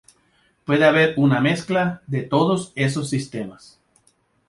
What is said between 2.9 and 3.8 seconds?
sistemas.